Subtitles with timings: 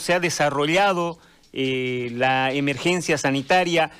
[0.00, 1.18] se ha desarrollado
[1.52, 3.90] eh, la emergencia sanitaria.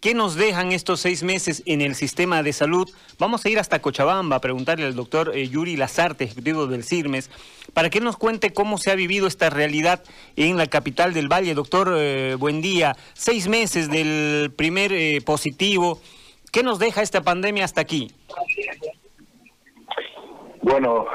[0.00, 2.90] ¿Qué nos dejan estos seis meses en el sistema de salud?
[3.18, 7.30] Vamos a ir hasta Cochabamba a preguntarle al doctor eh, Yuri Lazarte, ejecutivo del CIRMES,
[7.72, 10.02] para que nos cuente cómo se ha vivido esta realidad
[10.36, 11.54] en la capital del Valle.
[11.54, 12.96] Doctor, eh, buen día.
[13.12, 16.00] Seis meses del primer positivo.
[16.50, 18.10] ¿Qué nos deja esta pandemia hasta aquí?
[20.62, 21.06] Bueno,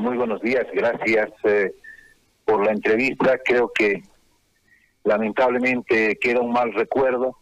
[0.00, 0.66] muy buenos días.
[0.72, 1.30] Gracias
[2.52, 3.38] por la entrevista.
[3.42, 4.02] Creo que
[5.04, 7.38] lamentablemente queda un mal recuerdo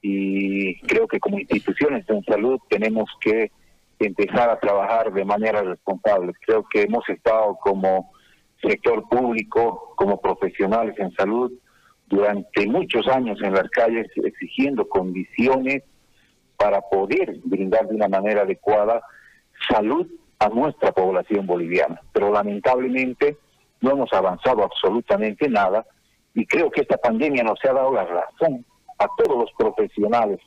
[0.00, 3.50] y creo que como instituciones de salud tenemos que
[3.98, 6.32] empezar a trabajar de manera responsable.
[6.46, 8.10] Creo que hemos estado como
[8.62, 11.52] sector público, como profesionales en salud,
[12.06, 15.82] durante muchos años en las calles exigiendo condiciones
[16.56, 19.02] para poder brindar de una manera adecuada
[19.68, 20.06] salud
[20.38, 22.00] a nuestra población boliviana.
[22.14, 23.36] Pero lamentablemente
[23.80, 25.86] no hemos avanzado absolutamente nada
[26.34, 28.64] y creo que esta pandemia nos ha dado la razón
[28.98, 30.40] a todos los profesionales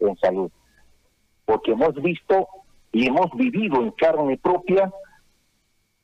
[0.00, 0.50] en salud,
[1.44, 2.48] porque hemos visto
[2.92, 4.92] y hemos vivido en carne propia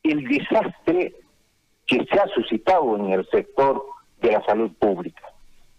[0.03, 1.15] el desastre
[1.87, 3.85] que se ha suscitado en el sector
[4.21, 5.23] de la salud pública.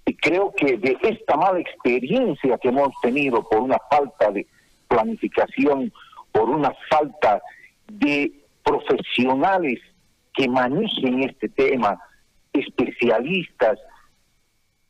[0.06, 4.46] Y creo que de esta mala experiencia que hemos tenido por una falta de
[4.88, 5.92] planificación,
[6.32, 7.42] por una falta
[7.88, 8.32] de
[8.64, 9.80] profesionales
[10.36, 12.00] que manejen este tema,
[12.54, 13.80] especialistas,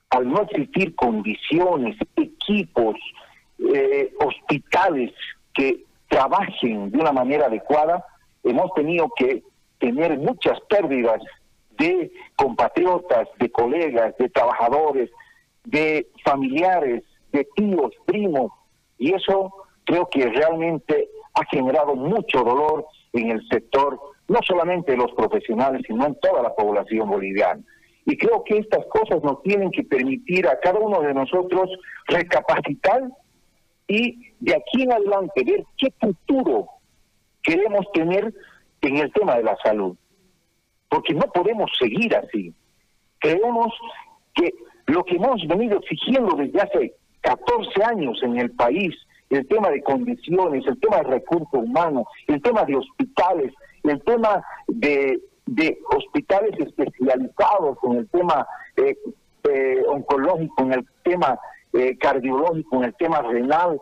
[0.10, 2.96] al no existir condiciones, equipos,
[3.74, 5.14] eh, hospitales
[5.54, 8.06] que trabajen de una manera adecuada,
[8.44, 9.44] hemos tenido que
[9.80, 11.22] tener muchas pérdidas
[11.78, 15.10] de compatriotas, de colegas, de trabajadores,
[15.64, 18.52] de familiares, de tíos, primos,
[18.98, 25.12] y eso creo que realmente ha generado mucho dolor en el sector no solamente los
[25.14, 27.62] profesionales, sino en toda la población boliviana.
[28.06, 31.70] Y creo que estas cosas nos tienen que permitir a cada uno de nosotros
[32.08, 33.04] recapacitar
[33.88, 36.68] y de aquí en adelante ver qué futuro
[37.42, 38.34] queremos tener
[38.82, 39.96] en el tema de la salud.
[40.90, 42.54] Porque no podemos seguir así.
[43.20, 43.74] Creemos
[44.34, 44.54] que
[44.88, 48.94] lo que hemos venido exigiendo desde hace 14 años en el país,
[49.30, 53.52] el tema de condiciones, el tema de recursos humanos, el tema de hospitales,
[53.90, 58.48] el tema de, de hospitales especializados en el tema
[58.78, 58.98] eh,
[59.50, 61.40] eh, oncológico, en el tema
[61.74, 63.80] eh, cardiológico, en el tema renal,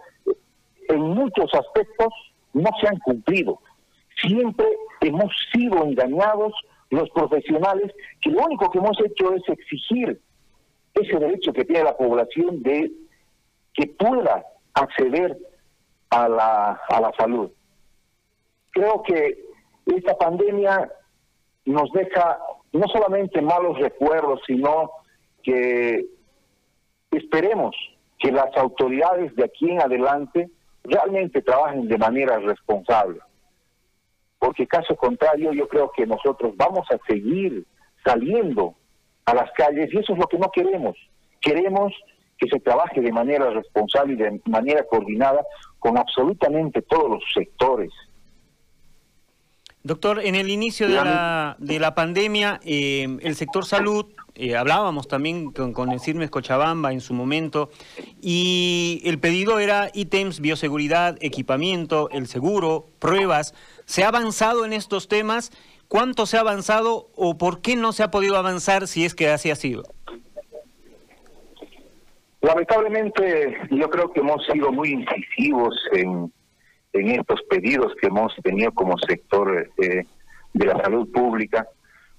[0.90, 2.14] en muchos aspectos
[2.54, 3.60] no se han cumplido.
[4.22, 4.68] Siempre
[5.02, 6.54] hemos sido engañados
[6.90, 10.22] los profesionales que lo único que hemos hecho es exigir
[10.94, 12.92] ese derecho que tiene la población de
[13.74, 15.38] que pueda acceder
[16.10, 17.52] a la, a la salud.
[18.72, 19.53] Creo que
[19.86, 20.92] esta pandemia
[21.66, 22.40] nos deja
[22.72, 24.92] no solamente malos recuerdos, sino
[25.44, 26.06] que
[27.12, 27.76] esperemos
[28.20, 30.50] que las autoridades de aquí en adelante
[30.84, 33.20] realmente trabajen de manera responsable.
[34.40, 37.66] Porque caso contrario, yo creo que nosotros vamos a seguir
[38.04, 38.76] saliendo
[39.26, 40.98] a las calles y eso es lo que no queremos.
[41.40, 41.94] Queremos
[42.38, 45.46] que se trabaje de manera responsable y de manera coordinada
[45.80, 47.92] con absolutamente todos los sectores.
[49.86, 55.10] Doctor, en el inicio de la, de la pandemia, eh, el sector salud, eh, hablábamos
[55.10, 57.70] también con, el CIRMES Cochabamba en su momento,
[58.22, 63.54] y el pedido era ítems, bioseguridad, equipamiento, el seguro, pruebas.
[63.84, 65.52] ¿Se ha avanzado en estos temas?
[65.90, 69.28] ¿Cuánto se ha avanzado o por qué no se ha podido avanzar si es que
[69.30, 69.84] así ha sido?
[72.40, 76.32] Lamentablemente, yo creo que hemos sido muy incisivos en
[76.94, 80.06] en estos pedidos que hemos tenido como sector eh,
[80.54, 81.68] de la salud pública,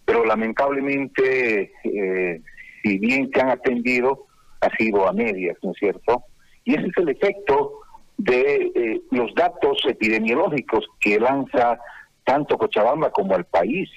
[0.05, 2.43] pero lamentablemente, eh,
[2.83, 4.27] si bien se han atendido,
[4.61, 6.25] ha sido a medias, ¿no es cierto?
[6.65, 7.81] Y ese es el efecto
[8.17, 11.79] de eh, los datos epidemiológicos que lanza
[12.25, 13.89] tanto Cochabamba como el país.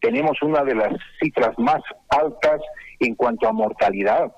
[0.00, 2.60] Tenemos una de las cifras más altas
[3.00, 4.32] en cuanto a mortalidad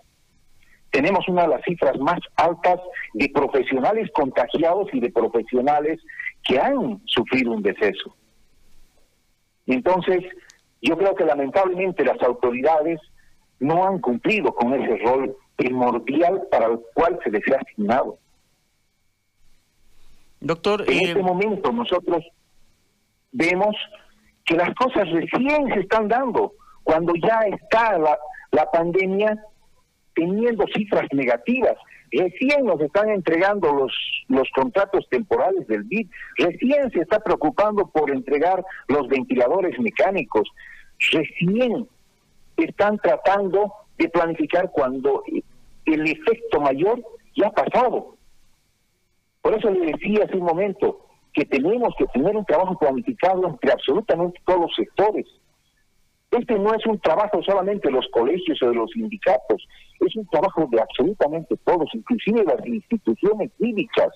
[0.90, 2.80] tenemos una de las cifras más altas
[3.14, 6.00] de profesionales contagiados y de profesionales
[6.42, 8.14] que han sufrido un deceso.
[9.66, 10.22] Entonces,
[10.80, 13.00] yo creo que lamentablemente las autoridades
[13.58, 18.18] no han cumplido con ese rol primordial para el cual se les ha asignado.
[20.40, 22.24] Doctor, en este momento nosotros
[23.32, 23.74] vemos
[24.44, 26.52] que las cosas recién se están dando,
[26.84, 28.18] cuando ya está la,
[28.52, 29.42] la pandemia
[30.16, 31.76] teniendo cifras negativas.
[32.10, 33.92] Recién nos están entregando los,
[34.28, 36.08] los contratos temporales del BID,
[36.38, 40.48] recién se está preocupando por entregar los ventiladores mecánicos,
[41.12, 41.86] recién
[42.56, 45.22] están tratando de planificar cuando
[45.84, 47.02] el efecto mayor
[47.36, 48.16] ya ha pasado.
[49.42, 53.72] Por eso le decía hace un momento que tenemos que tener un trabajo planificado entre
[53.72, 55.26] absolutamente todos los sectores.
[56.38, 59.66] Este no es un trabajo solamente de los colegios o de los sindicatos,
[60.00, 64.12] es un trabajo de absolutamente todos, inclusive las instituciones cívicas.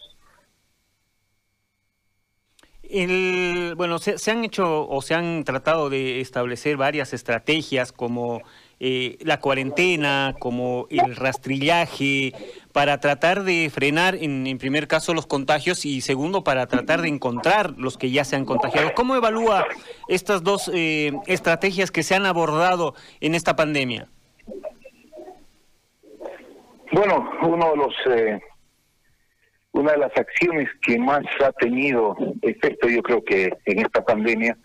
[2.83, 8.43] El, bueno, se, han hecho o se han tratado de establecer varias estrategias como
[8.81, 12.33] eh, la cuarentena, como el rastrillaje,
[12.73, 17.75] para tratar de frenar en, primer caso los contagios y segundo para tratar de encontrar
[17.77, 18.93] los que ya se han contagiado.
[18.95, 19.67] ¿Cómo evalúa
[20.09, 24.09] estas dos eh, estrategias que se han abordado en esta pandemia?
[26.93, 28.41] Bueno, uno de los eh,
[29.73, 34.57] una de las acciones que más ha tenido efecto, yo creo que en esta pandemia,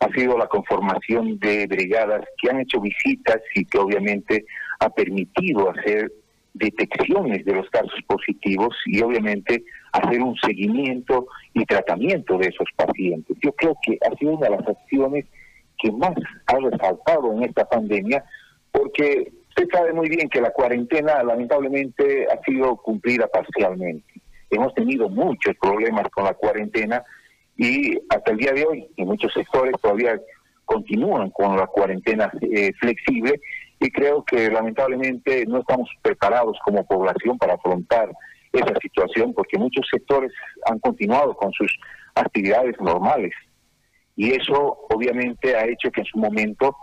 [0.00, 4.44] ha sido la conformación de brigadas que han hecho visitas y que obviamente
[4.78, 6.12] ha permitido hacer
[6.54, 13.36] detecciones de los casos positivos y obviamente hacer un seguimiento y tratamiento de esos pacientes.
[13.42, 15.24] Yo creo que ha sido una de las acciones
[15.78, 16.14] que más
[16.46, 18.24] ha resaltado en esta pandemia
[18.72, 24.20] porque usted sabe muy bien que la cuarentena lamentablemente ha sido cumplida parcialmente
[24.50, 27.02] hemos tenido muchos problemas con la cuarentena
[27.56, 30.20] y hasta el día de hoy en muchos sectores todavía
[30.64, 33.40] continúan con la cuarentena eh, flexible
[33.80, 38.10] y creo que lamentablemente no estamos preparados como población para afrontar
[38.52, 40.32] esa situación porque muchos sectores
[40.66, 41.78] han continuado con sus
[42.14, 43.32] actividades normales.
[44.16, 46.76] Y eso obviamente ha hecho que en su momento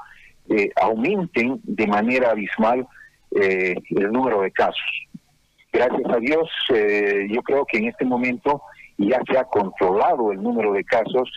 [0.50, 2.88] eh, aumenten de manera abismal
[3.32, 5.08] eh, el número de casos.
[5.74, 8.62] Gracias a Dios, eh, yo creo que en este momento
[8.98, 11.30] ya se ha controlado el número de casos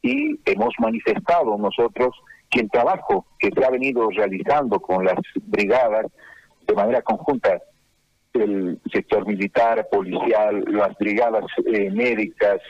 [0.00, 2.16] y hemos manifestado nosotros
[2.52, 6.06] que el trabajo que se ha venido realizando con las brigadas
[6.66, 7.60] de manera conjunta,
[8.34, 12.60] el sector militar, policial, las brigadas eh, médicas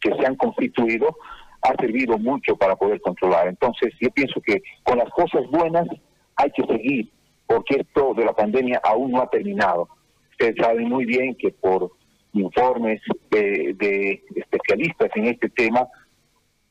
[0.00, 1.16] que se han constituido,
[1.62, 3.48] ha servido mucho para poder controlar.
[3.48, 5.88] Entonces, yo pienso que con las cosas buenas
[6.36, 7.10] hay que seguir,
[7.46, 9.88] porque esto de la pandemia aún no ha terminado
[10.38, 11.90] Ustedes saben muy bien que por
[12.32, 13.00] informes
[13.32, 15.88] de, especialistas en este tema,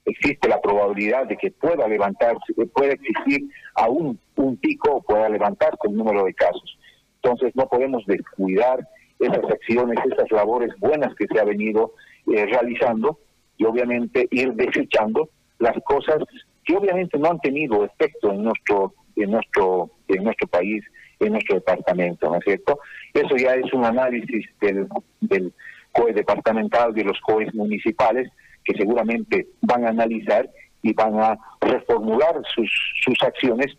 [0.07, 5.77] existe la probabilidad de que pueda levantarse, pueda existir aún un pico o pueda levantarse
[5.83, 6.77] el número de casos.
[7.21, 8.87] Entonces no podemos descuidar
[9.19, 11.93] esas acciones, esas labores buenas que se ha venido
[12.27, 13.19] eh, realizando
[13.57, 16.19] y obviamente ir desechando las cosas
[16.63, 20.83] que obviamente no han tenido efecto en nuestro en nuestro en nuestro país
[21.19, 22.79] en nuestro departamento, ¿no es cierto?
[23.13, 24.87] Eso ya es un análisis del,
[25.19, 25.51] del
[25.91, 28.29] COE departamental, de los COEs municipales,
[28.67, 30.49] que seguramente van a analizar
[30.81, 32.69] y van a reformular sus,
[33.03, 33.77] sus acciones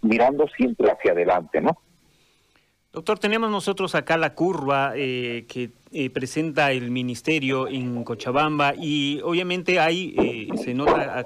[0.00, 1.76] mirando siempre hacia adelante, ¿no?
[2.92, 9.20] Doctor, tenemos nosotros acá la curva eh, que eh, presenta el ministerio en Cochabamba y
[9.22, 11.24] obviamente ahí eh, se nota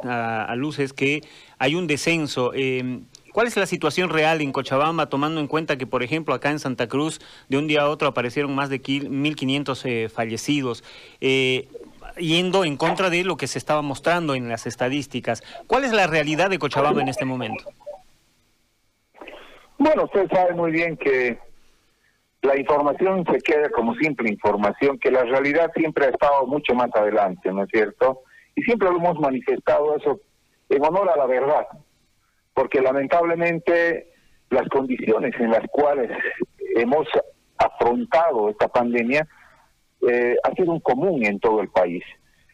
[0.48, 1.20] a, luces que
[1.58, 2.52] hay un descenso.
[3.32, 6.58] ¿Cuál es la situación real en Cochabamba, tomando en cuenta que, por ejemplo, acá en
[6.58, 7.18] Santa Cruz,
[7.48, 10.84] de un día a otro aparecieron más de 1.500 eh, fallecidos?
[11.22, 11.66] Eh,
[12.16, 15.42] yendo en contra de lo que se estaba mostrando en las estadísticas.
[15.66, 17.64] ¿Cuál es la realidad de Cochabamba en este momento?
[19.78, 21.38] Bueno, usted sabe muy bien que
[22.42, 26.90] la información se queda como simple información, que la realidad siempre ha estado mucho más
[26.94, 28.22] adelante, ¿no es cierto?
[28.54, 30.20] Y siempre lo hemos manifestado eso
[30.68, 31.66] en honor a la verdad
[32.54, 34.08] porque lamentablemente
[34.50, 36.10] las condiciones en las cuales
[36.76, 37.06] hemos
[37.58, 39.26] afrontado esta pandemia
[40.08, 42.02] eh, ha sido un común en todo el país.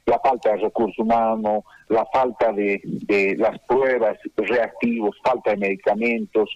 [0.07, 2.81] La falta de recursos humanos, la falta de,
[3.39, 6.49] las pruebas reactivos, falta de medicamentos,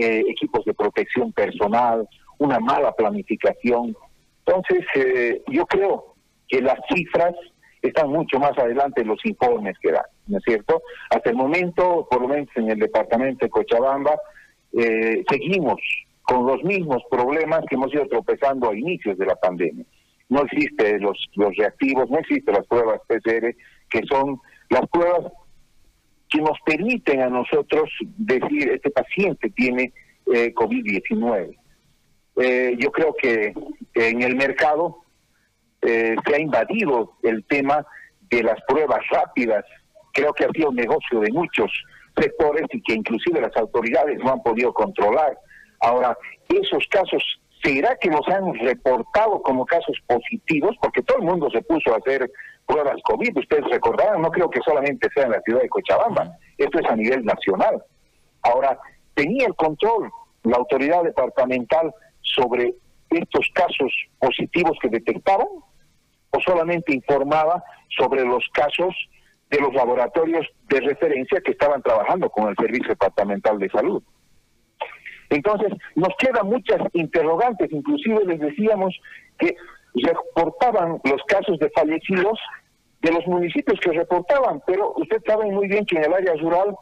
[0.00, 3.96] eh, equipos de protección personal, una mala planificación.
[4.46, 6.14] Entonces, eh, yo creo
[6.48, 7.34] que las cifras
[7.82, 10.82] están mucho más adelante en los informes que dan, ¿no es cierto?
[11.10, 14.18] Hasta el momento, por lo menos en el departamento de Cochabamba,
[14.72, 15.80] eh, seguimos
[16.22, 19.84] con los mismos problemas que hemos ido tropezando a inicios de la pandemia.
[20.28, 23.54] No existen los, los reactivos, no existen las pruebas PCR,
[23.88, 24.40] que son
[24.70, 25.32] las pruebas
[26.28, 29.92] que nos permiten a nosotros decir, este paciente tiene
[30.32, 31.56] eh, COVID-19.
[32.38, 33.54] Eh, yo creo que
[33.94, 34.98] en el mercado
[35.82, 37.86] eh, se ha invadido el tema
[38.28, 39.64] de las pruebas rápidas.
[40.12, 41.70] Creo que ha sido un negocio de muchos
[42.16, 45.38] sectores y que inclusive las autoridades no han podido controlar.
[45.80, 46.16] Ahora,
[46.48, 47.22] esos casos,
[47.66, 50.76] ¿será que los han reportado como casos positivos?
[50.80, 52.30] Porque todo el mundo se puso a hacer
[52.64, 53.38] pruebas COVID.
[53.38, 56.94] Ustedes recordarán, no creo que solamente sea en la ciudad de Cochabamba, esto es a
[56.94, 57.82] nivel nacional.
[58.42, 58.78] Ahora,
[59.14, 60.10] tenía el control
[60.44, 62.74] la autoridad departamental sobre
[63.10, 65.48] estos casos positivos que detectaron
[66.30, 67.64] o solamente informaba
[67.98, 68.94] sobre los casos
[69.50, 74.02] de los laboratorios de referencia que estaban trabajando con el Servicio Departamental de Salud.
[75.30, 78.94] Entonces, nos quedan muchas interrogantes, inclusive les decíamos
[79.38, 79.56] que
[79.94, 82.38] reportaban los casos de fallecidos
[83.02, 86.74] de los municipios que reportaban, pero usted sabe muy bien que en el área rural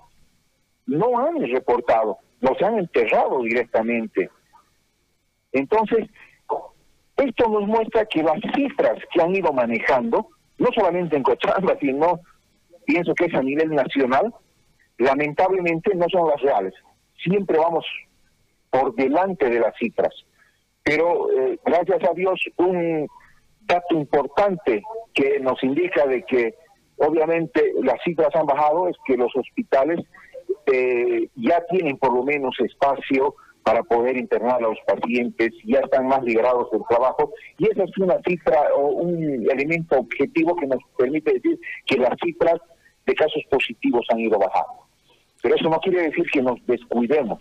[0.86, 4.30] no han reportado, los han enterrado directamente.
[5.52, 6.08] Entonces,
[7.16, 12.20] esto nos muestra que las cifras que han ido manejando, no solamente en Cochabamba, sino
[12.84, 14.32] pienso que es a nivel nacional,
[14.98, 16.74] lamentablemente no son las reales.
[17.22, 17.84] Siempre vamos
[18.74, 20.12] por delante de las cifras.
[20.82, 23.06] Pero eh, gracias a Dios, un
[23.60, 24.82] dato importante
[25.14, 26.56] que nos indica de que
[26.98, 30.00] obviamente las cifras han bajado es que los hospitales
[30.66, 36.08] eh, ya tienen por lo menos espacio para poder internar a los pacientes, ya están
[36.08, 40.80] más liberados del trabajo, y esa es una cifra o un elemento objetivo que nos
[40.98, 42.60] permite decir que las cifras
[43.06, 44.82] de casos positivos han ido bajando.
[45.42, 47.38] Pero eso no quiere decir que nos descuidemos.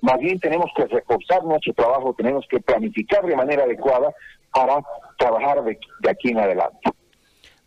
[0.00, 4.12] Más bien tenemos que reforzar nuestro trabajo, tenemos que planificar de manera adecuada
[4.52, 4.82] para
[5.18, 6.90] trabajar de, aquí en adelante.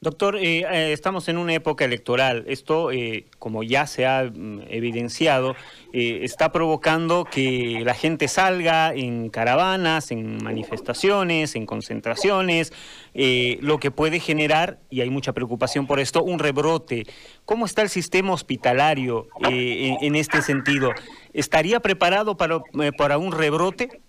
[0.01, 2.46] Doctor, eh, eh, estamos en una época electoral.
[2.48, 5.56] Esto, eh, como ya se ha mm, evidenciado,
[5.91, 12.72] está provocando que la gente salga en caravanas, en manifestaciones, en concentraciones,
[13.13, 17.08] lo que puede generar, y hay mucha preocupación por esto, un rebrote.
[17.44, 20.91] ¿Cómo está el sistema hospitalario en, este sentido?
[21.34, 22.60] ¿Estaría preparado para,
[22.96, 24.00] para un rebrote?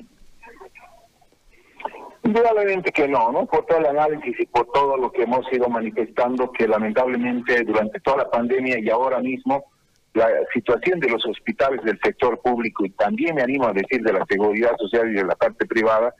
[2.22, 3.46] Indudablemente que no, ¿no?
[3.46, 7.98] Por todo el análisis y por todo lo que hemos ido manifestando, que lamentablemente durante
[8.00, 9.64] toda la pandemia y ahora mismo,
[10.12, 14.12] la situación de los hospitales del sector público y también me animo a decir de
[14.12, 16.14] la seguridad social y de la parte privada,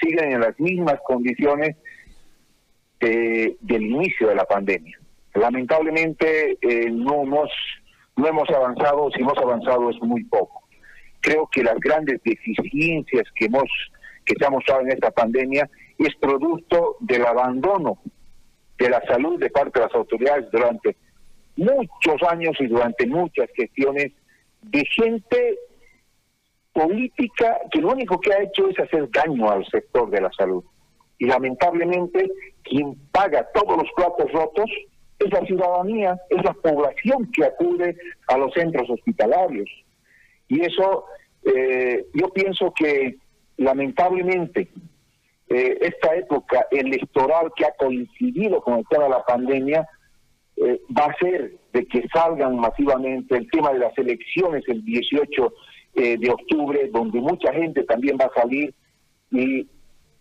[0.00, 1.76] siguen en las mismas condiciones
[3.00, 4.98] del inicio de la pandemia.
[5.34, 7.50] Lamentablemente eh, no, hemos,
[8.16, 10.64] no hemos avanzado, si hemos avanzado es muy poco.
[11.20, 13.68] Creo que las grandes deficiencias que hemos
[14.28, 15.68] que se ha mostrado en esta pandemia
[15.98, 17.98] es producto del abandono
[18.78, 20.96] de la salud de parte de las autoridades durante
[21.56, 24.12] muchos años y durante muchas gestiones
[24.62, 25.58] de gente
[26.72, 30.62] política que lo único que ha hecho es hacer daño al sector de la salud.
[31.18, 32.30] Y lamentablemente
[32.62, 34.70] quien paga todos los platos rotos
[35.18, 37.96] es la ciudadanía, es la población que acude
[38.28, 39.68] a los centros hospitalarios.
[40.46, 41.06] Y eso
[41.44, 43.16] eh, yo pienso que
[43.58, 44.68] lamentablemente,
[45.48, 49.88] eh, esta época electoral que ha coincidido con el tema de la pandemia
[50.56, 55.54] eh, va a ser de que salgan masivamente el tema de las elecciones el 18
[55.94, 58.74] eh, de octubre, donde mucha gente también va a salir.
[59.30, 59.66] Y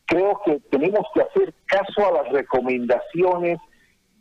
[0.06, 3.60] creo que tenemos que hacer caso a las recomendaciones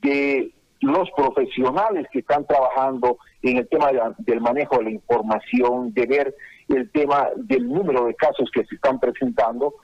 [0.02, 6.06] de los profesionales que están trabajando en el tema del manejo de la información, de
[6.06, 6.34] ver
[6.68, 9.74] el tema del número de casos que se están presentando,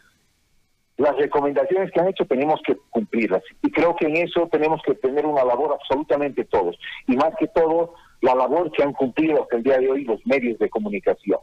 [0.97, 3.43] las recomendaciones que han hecho tenemos que cumplirlas.
[3.63, 6.77] Y creo que en eso tenemos que tener una labor absolutamente todos.
[7.07, 10.25] Y más que todo, la labor que han cumplido hasta el día de hoy los
[10.27, 11.41] medios de comunicación.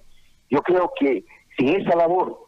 [0.49, 1.25] Yo creo que
[1.57, 2.47] sin esa labor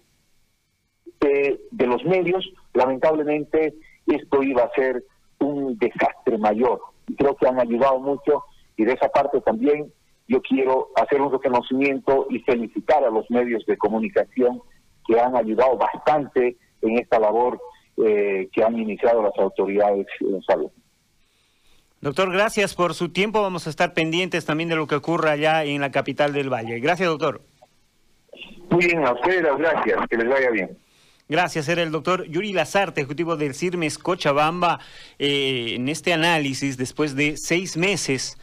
[1.19, 3.75] de, de los medios, lamentablemente
[4.07, 5.03] esto iba a ser
[5.39, 6.81] un desastre mayor.
[7.07, 8.43] Y creo que han ayudado mucho
[8.77, 9.91] y de esa parte también
[10.27, 14.61] yo quiero hacer un reconocimiento y felicitar a los medios de comunicación
[15.05, 17.59] que han ayudado bastante en esta labor
[17.97, 20.71] eh, que han iniciado las autoridades en salud.
[21.99, 23.41] Doctor, gracias por su tiempo.
[23.41, 26.79] Vamos a estar pendientes también de lo que ocurra allá en la capital del Valle.
[26.79, 27.41] Gracias, doctor.
[28.71, 29.99] Muy bien, a ustedes gracias.
[30.09, 30.77] Que les vaya bien.
[31.31, 34.79] Gracias, era el doctor Yuri Lazarte, ejecutivo del CIRMES Cochabamba,
[35.17, 38.37] eh, en este análisis después de seis meses